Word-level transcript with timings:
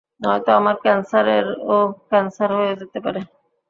নয়তো 0.21 0.49
আমার 0.59 0.75
ক্যান্সারেরও 0.83 1.77
ক্যান্সার 2.09 2.49
হয়ে 2.57 2.73
যেতে 2.81 2.99
পারে। 3.05 3.19